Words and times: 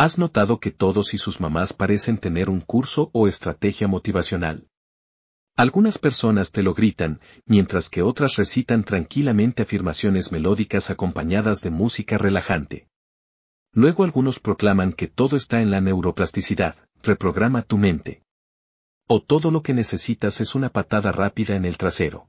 ¿Has 0.00 0.16
notado 0.16 0.60
que 0.60 0.70
todos 0.70 1.12
y 1.12 1.18
sus 1.18 1.40
mamás 1.40 1.72
parecen 1.72 2.18
tener 2.18 2.50
un 2.50 2.60
curso 2.60 3.10
o 3.12 3.26
estrategia 3.26 3.88
motivacional? 3.88 4.68
Algunas 5.56 5.98
personas 5.98 6.52
te 6.52 6.62
lo 6.62 6.72
gritan, 6.72 7.20
mientras 7.46 7.88
que 7.88 8.02
otras 8.02 8.36
recitan 8.36 8.84
tranquilamente 8.84 9.64
afirmaciones 9.64 10.30
melódicas 10.30 10.90
acompañadas 10.90 11.62
de 11.62 11.70
música 11.70 12.16
relajante. 12.16 12.86
Luego 13.72 14.04
algunos 14.04 14.38
proclaman 14.38 14.92
que 14.92 15.08
todo 15.08 15.36
está 15.36 15.62
en 15.62 15.72
la 15.72 15.80
neuroplasticidad, 15.80 16.76
reprograma 17.02 17.62
tu 17.62 17.76
mente. 17.76 18.22
O 19.08 19.20
todo 19.20 19.50
lo 19.50 19.64
que 19.64 19.74
necesitas 19.74 20.40
es 20.40 20.54
una 20.54 20.68
patada 20.68 21.10
rápida 21.10 21.56
en 21.56 21.64
el 21.64 21.76
trasero. 21.76 22.28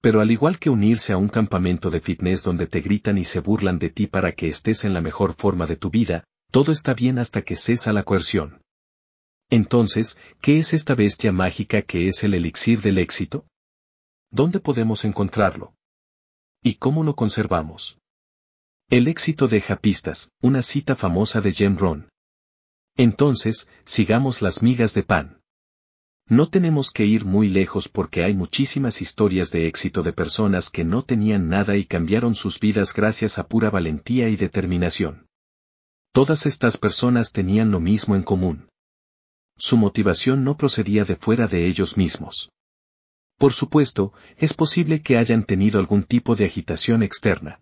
Pero 0.00 0.20
al 0.20 0.32
igual 0.32 0.58
que 0.58 0.68
unirse 0.68 1.12
a 1.12 1.16
un 1.16 1.28
campamento 1.28 1.90
de 1.90 2.00
fitness 2.00 2.42
donde 2.42 2.66
te 2.66 2.80
gritan 2.80 3.18
y 3.18 3.24
se 3.24 3.38
burlan 3.38 3.78
de 3.78 3.90
ti 3.90 4.08
para 4.08 4.32
que 4.32 4.48
estés 4.48 4.84
en 4.84 4.94
la 4.94 5.00
mejor 5.00 5.34
forma 5.34 5.66
de 5.66 5.76
tu 5.76 5.88
vida, 5.88 6.24
todo 6.52 6.70
está 6.70 6.92
bien 6.92 7.18
hasta 7.18 7.40
que 7.40 7.56
cesa 7.56 7.94
la 7.94 8.02
coerción. 8.02 8.60
Entonces, 9.48 10.18
¿qué 10.42 10.58
es 10.58 10.74
esta 10.74 10.94
bestia 10.94 11.32
mágica 11.32 11.80
que 11.80 12.08
es 12.08 12.22
el 12.24 12.34
elixir 12.34 12.82
del 12.82 12.98
éxito? 12.98 13.46
¿Dónde 14.30 14.60
podemos 14.60 15.06
encontrarlo? 15.06 15.74
¿Y 16.62 16.74
cómo 16.74 17.04
lo 17.04 17.16
conservamos? 17.16 17.98
El 18.90 19.08
éxito 19.08 19.48
deja 19.48 19.76
pistas, 19.76 20.30
una 20.42 20.60
cita 20.60 20.94
famosa 20.94 21.40
de 21.40 21.52
Jim 21.54 21.78
Rohn. 21.78 22.10
Entonces, 22.96 23.70
sigamos 23.84 24.42
las 24.42 24.62
migas 24.62 24.92
de 24.92 25.04
pan. 25.04 25.40
No 26.28 26.50
tenemos 26.50 26.90
que 26.90 27.06
ir 27.06 27.24
muy 27.24 27.48
lejos 27.48 27.88
porque 27.88 28.24
hay 28.24 28.34
muchísimas 28.34 29.00
historias 29.00 29.50
de 29.50 29.68
éxito 29.68 30.02
de 30.02 30.12
personas 30.12 30.68
que 30.68 30.84
no 30.84 31.02
tenían 31.02 31.48
nada 31.48 31.76
y 31.76 31.86
cambiaron 31.86 32.34
sus 32.34 32.60
vidas 32.60 32.92
gracias 32.92 33.38
a 33.38 33.48
pura 33.48 33.70
valentía 33.70 34.28
y 34.28 34.36
determinación. 34.36 35.26
Todas 36.12 36.46
estas 36.46 36.76
personas 36.76 37.32
tenían 37.32 37.70
lo 37.70 37.80
mismo 37.80 38.14
en 38.16 38.22
común 38.22 38.68
su 39.62 39.76
motivación 39.76 40.42
no 40.42 40.56
procedía 40.56 41.04
de 41.04 41.14
fuera 41.14 41.46
de 41.46 41.68
ellos 41.68 41.96
mismos. 41.96 42.50
Por 43.38 43.52
supuesto, 43.52 44.12
es 44.36 44.54
posible 44.54 45.02
que 45.02 45.16
hayan 45.16 45.44
tenido 45.44 45.78
algún 45.78 46.02
tipo 46.02 46.34
de 46.34 46.46
agitación 46.46 47.04
externa. 47.04 47.60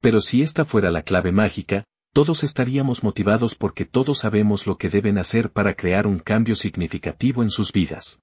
Pero 0.00 0.22
si 0.22 0.40
esta 0.40 0.64
fuera 0.64 0.90
la 0.90 1.02
clave 1.02 1.30
mágica, 1.30 1.84
todos 2.14 2.44
estaríamos 2.44 3.04
motivados 3.04 3.54
porque 3.54 3.84
todos 3.84 4.20
sabemos 4.20 4.66
lo 4.66 4.78
que 4.78 4.88
deben 4.88 5.18
hacer 5.18 5.52
para 5.52 5.74
crear 5.74 6.06
un 6.06 6.18
cambio 6.18 6.56
significativo 6.56 7.42
en 7.42 7.50
sus 7.50 7.72
vidas. 7.72 8.22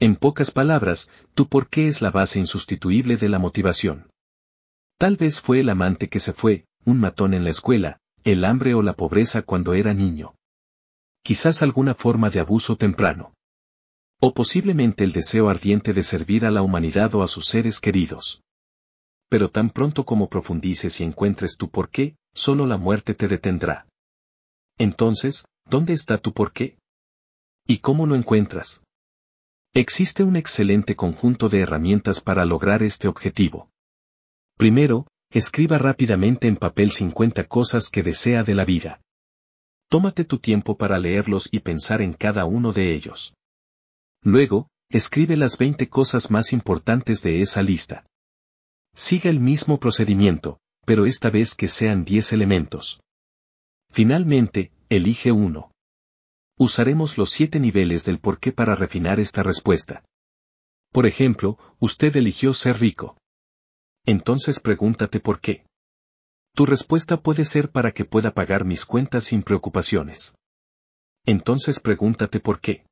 En 0.00 0.16
pocas 0.16 0.50
palabras, 0.50 1.08
tu 1.34 1.48
por 1.48 1.68
qué 1.68 1.86
es 1.86 2.02
la 2.02 2.10
base 2.10 2.40
insustituible 2.40 3.16
de 3.16 3.28
la 3.28 3.38
motivación. 3.38 4.10
Tal 4.98 5.16
vez 5.16 5.40
fue 5.40 5.60
el 5.60 5.68
amante 5.68 6.08
que 6.08 6.18
se 6.18 6.32
fue, 6.32 6.64
un 6.84 6.98
matón 6.98 7.32
en 7.32 7.44
la 7.44 7.50
escuela, 7.50 8.00
el 8.24 8.44
hambre 8.44 8.74
o 8.74 8.82
la 8.82 8.94
pobreza 8.94 9.42
cuando 9.42 9.74
era 9.74 9.94
niño 9.94 10.34
quizás 11.22 11.62
alguna 11.62 11.94
forma 11.94 12.30
de 12.30 12.40
abuso 12.40 12.76
temprano. 12.76 13.34
O 14.20 14.34
posiblemente 14.34 15.04
el 15.04 15.12
deseo 15.12 15.48
ardiente 15.48 15.92
de 15.92 16.02
servir 16.02 16.44
a 16.44 16.50
la 16.50 16.62
humanidad 16.62 17.14
o 17.14 17.22
a 17.22 17.28
sus 17.28 17.46
seres 17.46 17.80
queridos. 17.80 18.42
Pero 19.28 19.50
tan 19.50 19.70
pronto 19.70 20.04
como 20.04 20.28
profundices 20.28 21.00
y 21.00 21.04
encuentres 21.04 21.56
tu 21.56 21.70
porqué, 21.70 22.16
solo 22.34 22.66
la 22.66 22.76
muerte 22.76 23.14
te 23.14 23.28
detendrá. 23.28 23.86
Entonces, 24.78 25.44
¿dónde 25.64 25.92
está 25.92 26.18
tu 26.18 26.32
porqué? 26.32 26.76
¿Y 27.66 27.78
cómo 27.78 28.06
lo 28.06 28.14
encuentras? 28.14 28.82
Existe 29.74 30.22
un 30.22 30.36
excelente 30.36 30.96
conjunto 30.96 31.48
de 31.48 31.60
herramientas 31.60 32.20
para 32.20 32.44
lograr 32.44 32.82
este 32.82 33.08
objetivo. 33.08 33.70
Primero, 34.56 35.06
escriba 35.32 35.78
rápidamente 35.78 36.46
en 36.46 36.56
papel 36.56 36.92
50 36.92 37.44
cosas 37.48 37.88
que 37.88 38.02
desea 38.02 38.44
de 38.44 38.54
la 38.54 38.64
vida. 38.64 39.00
Tómate 39.88 40.24
tu 40.24 40.38
tiempo 40.38 40.76
para 40.76 40.98
leerlos 40.98 41.48
y 41.50 41.60
pensar 41.60 42.02
en 42.02 42.12
cada 42.12 42.44
uno 42.44 42.72
de 42.72 42.94
ellos. 42.94 43.34
Luego, 44.22 44.68
escribe 44.90 45.36
las 45.36 45.58
20 45.58 45.88
cosas 45.88 46.30
más 46.30 46.52
importantes 46.52 47.22
de 47.22 47.42
esa 47.42 47.62
lista. 47.62 48.06
Siga 48.94 49.30
el 49.30 49.40
mismo 49.40 49.80
procedimiento, 49.80 50.58
pero 50.84 51.06
esta 51.06 51.30
vez 51.30 51.54
que 51.54 51.68
sean 51.68 52.04
10 52.04 52.32
elementos. 52.34 53.00
Finalmente, 53.90 54.70
elige 54.88 55.32
uno. 55.32 55.72
Usaremos 56.58 57.18
los 57.18 57.30
siete 57.30 57.58
niveles 57.58 58.04
del 58.04 58.18
por 58.18 58.38
qué 58.38 58.52
para 58.52 58.74
refinar 58.74 59.18
esta 59.18 59.42
respuesta. 59.42 60.04
Por 60.92 61.06
ejemplo, 61.06 61.58
usted 61.80 62.14
eligió 62.16 62.52
ser 62.52 62.78
rico. 62.78 63.16
Entonces 64.04 64.60
pregúntate 64.60 65.20
por 65.20 65.40
qué. 65.40 65.64
Tu 66.54 66.66
respuesta 66.66 67.22
puede 67.22 67.44
ser 67.44 67.70
para 67.70 67.92
que 67.92 68.04
pueda 68.04 68.32
pagar 68.34 68.64
mis 68.64 68.84
cuentas 68.84 69.24
sin 69.24 69.42
preocupaciones. 69.42 70.34
Entonces 71.24 71.80
pregúntate 71.80 72.40
por 72.40 72.60
qué. 72.60 72.84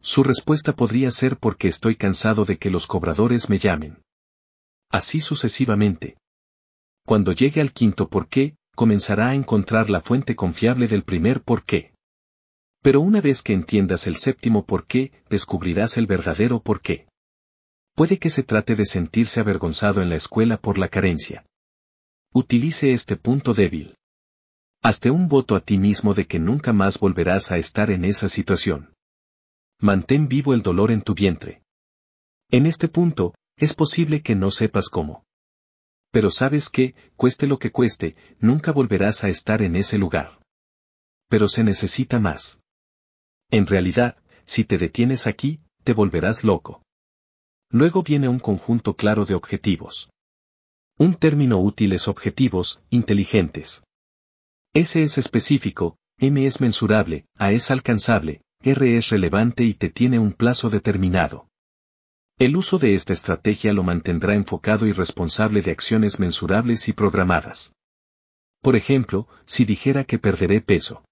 Su 0.00 0.22
respuesta 0.22 0.74
podría 0.74 1.10
ser 1.10 1.38
porque 1.38 1.66
estoy 1.66 1.96
cansado 1.96 2.44
de 2.44 2.58
que 2.58 2.70
los 2.70 2.86
cobradores 2.86 3.48
me 3.48 3.58
llamen. 3.58 4.00
Así 4.90 5.20
sucesivamente. 5.20 6.16
Cuando 7.04 7.32
llegue 7.32 7.60
al 7.60 7.72
quinto 7.72 8.08
por 8.08 8.28
qué, 8.28 8.54
comenzará 8.76 9.30
a 9.30 9.34
encontrar 9.34 9.90
la 9.90 10.02
fuente 10.02 10.36
confiable 10.36 10.86
del 10.86 11.02
primer 11.02 11.42
por 11.42 11.64
qué. 11.64 11.94
Pero 12.80 13.00
una 13.00 13.20
vez 13.20 13.42
que 13.42 13.54
entiendas 13.54 14.06
el 14.06 14.16
séptimo 14.16 14.64
por 14.66 14.86
qué, 14.86 15.10
descubrirás 15.28 15.96
el 15.96 16.06
verdadero 16.06 16.60
por 16.60 16.80
qué. 16.80 17.07
Puede 17.98 18.20
que 18.20 18.30
se 18.30 18.44
trate 18.44 18.76
de 18.76 18.86
sentirse 18.86 19.40
avergonzado 19.40 20.02
en 20.02 20.08
la 20.08 20.14
escuela 20.14 20.56
por 20.56 20.78
la 20.78 20.86
carencia. 20.86 21.44
Utilice 22.32 22.92
este 22.92 23.16
punto 23.16 23.54
débil. 23.54 23.96
Hazte 24.84 25.10
un 25.10 25.26
voto 25.26 25.56
a 25.56 25.60
ti 25.60 25.78
mismo 25.78 26.14
de 26.14 26.28
que 26.28 26.38
nunca 26.38 26.72
más 26.72 27.00
volverás 27.00 27.50
a 27.50 27.56
estar 27.56 27.90
en 27.90 28.04
esa 28.04 28.28
situación. 28.28 28.94
Mantén 29.80 30.28
vivo 30.28 30.54
el 30.54 30.62
dolor 30.62 30.92
en 30.92 31.02
tu 31.02 31.12
vientre. 31.12 31.64
En 32.52 32.66
este 32.66 32.86
punto, 32.86 33.34
es 33.56 33.74
posible 33.74 34.22
que 34.22 34.36
no 34.36 34.52
sepas 34.52 34.88
cómo. 34.88 35.24
Pero 36.12 36.30
sabes 36.30 36.68
que, 36.68 36.94
cueste 37.16 37.48
lo 37.48 37.58
que 37.58 37.72
cueste, 37.72 38.14
nunca 38.38 38.70
volverás 38.70 39.24
a 39.24 39.28
estar 39.28 39.60
en 39.60 39.74
ese 39.74 39.98
lugar. 39.98 40.38
Pero 41.28 41.48
se 41.48 41.64
necesita 41.64 42.20
más. 42.20 42.60
En 43.50 43.66
realidad, 43.66 44.22
si 44.44 44.62
te 44.62 44.78
detienes 44.78 45.26
aquí, 45.26 45.62
te 45.82 45.94
volverás 45.94 46.44
loco. 46.44 46.84
Luego 47.70 48.02
viene 48.02 48.28
un 48.28 48.38
conjunto 48.38 48.96
claro 48.96 49.26
de 49.26 49.34
objetivos. 49.34 50.10
Un 50.96 51.14
término 51.14 51.58
útil 51.58 51.92
es 51.92 52.08
objetivos, 52.08 52.80
inteligentes. 52.88 53.84
S 54.72 55.00
es 55.02 55.18
específico, 55.18 55.96
M 56.18 56.44
es 56.46 56.60
mensurable, 56.60 57.26
A 57.36 57.52
es 57.52 57.70
alcanzable, 57.70 58.40
R 58.62 58.96
es 58.96 59.10
relevante 59.10 59.64
y 59.64 59.74
te 59.74 59.90
tiene 59.90 60.18
un 60.18 60.32
plazo 60.32 60.70
determinado. 60.70 61.48
El 62.38 62.56
uso 62.56 62.78
de 62.78 62.94
esta 62.94 63.12
estrategia 63.12 63.72
lo 63.72 63.82
mantendrá 63.82 64.34
enfocado 64.34 64.86
y 64.86 64.92
responsable 64.92 65.60
de 65.60 65.72
acciones 65.72 66.18
mensurables 66.18 66.88
y 66.88 66.92
programadas. 66.92 67.74
Por 68.62 68.76
ejemplo, 68.76 69.28
si 69.44 69.64
dijera 69.64 70.04
que 70.04 70.18
perderé 70.18 70.60
peso. 70.60 71.04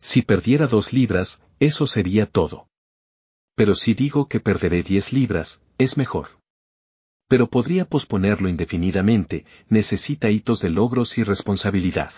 Si 0.00 0.22
perdiera 0.22 0.66
dos 0.66 0.92
libras, 0.92 1.42
eso 1.60 1.86
sería 1.86 2.26
todo. 2.26 2.68
Pero 3.56 3.74
si 3.74 3.94
digo 3.94 4.28
que 4.28 4.38
perderé 4.38 4.84
diez 4.84 5.12
libras, 5.12 5.62
es 5.78 5.96
mejor 5.96 6.28
pero 7.28 7.48
podría 7.48 7.84
posponerlo 7.84 8.48
indefinidamente, 8.48 9.44
necesita 9.68 10.30
hitos 10.30 10.60
de 10.60 10.70
logros 10.70 11.18
y 11.18 11.24
responsabilidad. 11.24 12.12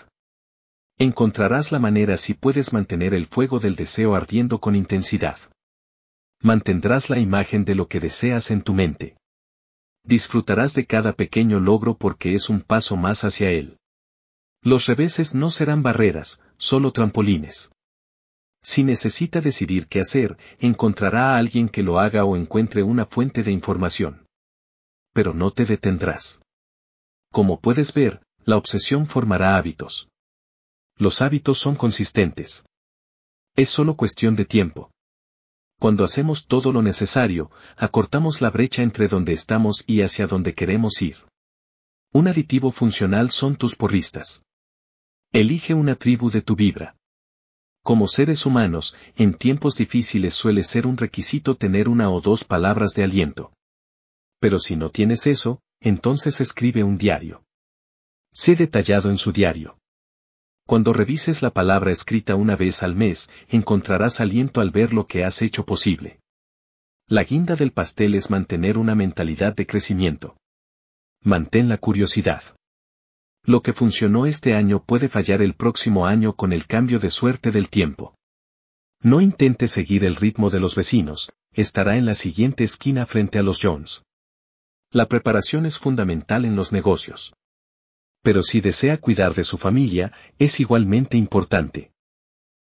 Encontrarás 0.97 1.71
la 1.71 1.79
manera 1.79 2.17
si 2.17 2.33
puedes 2.33 2.73
mantener 2.73 3.13
el 3.13 3.25
fuego 3.25 3.59
del 3.59 3.75
deseo 3.75 4.15
ardiendo 4.15 4.59
con 4.59 4.75
intensidad. 4.75 5.37
Mantendrás 6.41 7.09
la 7.09 7.19
imagen 7.19 7.65
de 7.65 7.75
lo 7.75 7.87
que 7.87 7.99
deseas 7.99 8.51
en 8.51 8.61
tu 8.61 8.73
mente. 8.73 9.17
Disfrutarás 10.03 10.73
de 10.73 10.85
cada 10.85 11.13
pequeño 11.13 11.59
logro 11.59 11.97
porque 11.97 12.33
es 12.33 12.49
un 12.49 12.61
paso 12.61 12.95
más 12.95 13.23
hacia 13.23 13.49
él. 13.49 13.77
Los 14.61 14.87
reveses 14.87 15.33
no 15.33 15.51
serán 15.51 15.83
barreras, 15.83 16.41
solo 16.57 16.91
trampolines. 16.91 17.71
Si 18.61 18.83
necesita 18.83 19.41
decidir 19.41 19.87
qué 19.87 20.01
hacer, 20.01 20.37
encontrará 20.59 21.35
a 21.35 21.37
alguien 21.37 21.69
que 21.69 21.83
lo 21.83 21.99
haga 21.99 22.25
o 22.25 22.35
encuentre 22.35 22.83
una 22.83 23.05
fuente 23.05 23.43
de 23.43 23.51
información 23.51 24.25
pero 25.13 25.33
no 25.33 25.51
te 25.51 25.65
detendrás. 25.65 26.41
Como 27.31 27.59
puedes 27.59 27.93
ver, 27.93 28.21
la 28.45 28.57
obsesión 28.57 29.05
formará 29.05 29.57
hábitos. 29.57 30.09
Los 30.95 31.21
hábitos 31.21 31.57
son 31.59 31.75
consistentes. 31.75 32.65
Es 33.55 33.69
solo 33.69 33.95
cuestión 33.95 34.35
de 34.35 34.45
tiempo. 34.45 34.91
Cuando 35.79 36.03
hacemos 36.03 36.47
todo 36.47 36.71
lo 36.71 36.81
necesario, 36.81 37.51
acortamos 37.77 38.41
la 38.41 38.49
brecha 38.49 38.81
entre 38.83 39.07
donde 39.07 39.33
estamos 39.33 39.83
y 39.87 40.01
hacia 40.01 40.27
donde 40.27 40.53
queremos 40.53 41.01
ir. 41.01 41.17
Un 42.11 42.27
aditivo 42.27 42.71
funcional 42.71 43.31
son 43.31 43.55
tus 43.55 43.75
porristas. 43.75 44.43
Elige 45.31 45.73
una 45.73 45.95
tribu 45.95 46.29
de 46.31 46.41
tu 46.41 46.55
vibra. 46.55 46.95
Como 47.89 48.07
seres 48.07 48.45
humanos, 48.45 48.95
en 49.15 49.33
tiempos 49.33 49.75
difíciles 49.75 50.35
suele 50.35 50.61
ser 50.61 50.85
un 50.85 50.97
requisito 50.97 51.55
tener 51.55 51.89
una 51.89 52.11
o 52.11 52.21
dos 52.21 52.43
palabras 52.43 52.93
de 52.93 53.03
aliento 53.03 53.51
pero 54.39 54.59
si 54.59 54.75
no 54.75 54.89
tienes 54.89 55.27
eso, 55.27 55.61
entonces 55.81 56.41
escribe 56.41 56.83
un 56.83 56.97
diario. 56.97 57.43
Sé 58.33 58.55
detallado 58.55 59.09
en 59.09 59.17
su 59.17 59.31
diario. 59.31 59.77
Cuando 60.65 60.93
revises 60.93 61.41
la 61.41 61.49
palabra 61.49 61.91
escrita 61.91 62.35
una 62.35 62.55
vez 62.55 62.83
al 62.83 62.95
mes, 62.95 63.29
encontrarás 63.49 64.21
aliento 64.21 64.61
al 64.61 64.71
ver 64.71 64.93
lo 64.93 65.07
que 65.07 65.23
has 65.23 65.41
hecho 65.41 65.65
posible. 65.65 66.19
La 67.07 67.23
guinda 67.23 67.55
del 67.55 67.71
pastel 67.71 68.13
es 68.13 68.29
mantener 68.29 68.77
una 68.77 68.93
mentalidad 68.93 69.55
de 69.55 69.65
crecimiento. 69.65 70.37
Mantén 71.21 71.67
la 71.67 71.77
curiosidad. 71.77 72.43
Lo 73.49 73.63
que 73.63 73.73
funcionó 73.73 74.27
este 74.27 74.53
año 74.53 74.83
puede 74.83 75.09
fallar 75.09 75.41
el 75.41 75.55
próximo 75.55 76.05
año 76.05 76.35
con 76.35 76.53
el 76.53 76.67
cambio 76.67 76.99
de 76.99 77.09
suerte 77.09 77.49
del 77.49 77.67
tiempo. 77.67 78.13
No 79.01 79.21
intente 79.21 79.67
seguir 79.67 80.05
el 80.05 80.17
ritmo 80.17 80.51
de 80.51 80.59
los 80.59 80.75
vecinos, 80.75 81.31
estará 81.53 81.97
en 81.97 82.05
la 82.05 82.13
siguiente 82.13 82.63
esquina 82.63 83.07
frente 83.07 83.39
a 83.39 83.41
los 83.41 83.59
Jones. 83.59 84.03
La 84.91 85.07
preparación 85.07 85.65
es 85.65 85.79
fundamental 85.79 86.45
en 86.45 86.55
los 86.55 86.71
negocios. 86.71 87.33
Pero 88.21 88.43
si 88.43 88.61
desea 88.61 88.97
cuidar 88.97 89.33
de 89.33 89.43
su 89.43 89.57
familia, 89.57 90.13
es 90.37 90.59
igualmente 90.59 91.17
importante. 91.17 91.91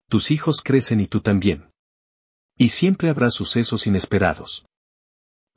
Tus 0.08 0.30
hijos 0.30 0.62
crecen 0.62 1.00
y 1.00 1.08
tú 1.08 1.20
también. 1.20 1.70
Y 2.56 2.70
siempre 2.70 3.10
habrá 3.10 3.28
sucesos 3.28 3.86
inesperados. 3.86 4.64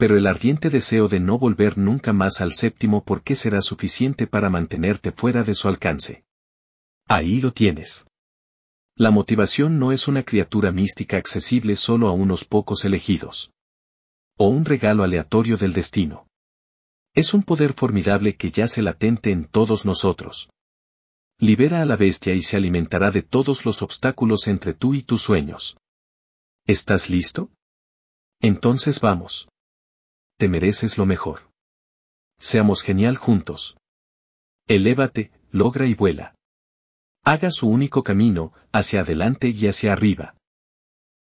Pero 0.03 0.17
el 0.17 0.27
ardiente 0.27 0.69
deseo 0.69 1.07
de 1.07 1.21
no 1.21 1.39
volver 1.39 1.77
nunca 1.77 2.11
más 2.11 2.41
al 2.41 2.51
séptimo 2.51 3.05
por 3.05 3.23
qué 3.23 3.35
será 3.35 3.61
suficiente 3.61 4.27
para 4.27 4.49
mantenerte 4.49 5.13
fuera 5.13 5.45
de 5.45 5.55
su 5.55 5.69
alcance. 5.69 6.25
Ahí 7.07 7.39
lo 7.39 7.53
tienes. 7.53 8.05
La 8.97 9.11
motivación 9.11 9.79
no 9.79 9.93
es 9.93 10.09
una 10.09 10.23
criatura 10.23 10.73
mística 10.73 11.15
accesible 11.15 11.77
solo 11.77 12.09
a 12.09 12.11
unos 12.11 12.43
pocos 12.43 12.83
elegidos. 12.83 13.53
O 14.37 14.49
un 14.49 14.65
regalo 14.65 15.03
aleatorio 15.03 15.55
del 15.55 15.71
destino. 15.71 16.27
Es 17.13 17.33
un 17.33 17.43
poder 17.43 17.71
formidable 17.71 18.35
que 18.35 18.51
yace 18.51 18.81
latente 18.81 19.31
en 19.31 19.45
todos 19.45 19.85
nosotros. 19.85 20.49
Libera 21.39 21.81
a 21.81 21.85
la 21.85 21.95
bestia 21.95 22.33
y 22.33 22.41
se 22.41 22.57
alimentará 22.57 23.09
de 23.09 23.21
todos 23.21 23.63
los 23.63 23.81
obstáculos 23.81 24.49
entre 24.49 24.73
tú 24.73 24.95
y 24.95 25.03
tus 25.03 25.21
sueños. 25.21 25.77
¿Estás 26.67 27.09
listo? 27.09 27.51
Entonces 28.41 28.99
vamos. 28.99 29.47
Te 30.43 30.49
mereces 30.49 30.97
lo 30.97 31.05
mejor. 31.05 31.39
Seamos 32.37 32.81
genial 32.81 33.15
juntos. 33.15 33.77
Elévate, 34.67 35.31
logra 35.51 35.85
y 35.85 35.93
vuela. 35.93 36.35
Haga 37.23 37.49
su 37.49 37.69
único 37.69 38.03
camino, 38.03 38.51
hacia 38.73 38.99
adelante 39.03 39.47
y 39.47 39.67
hacia 39.67 39.93
arriba. 39.93 40.35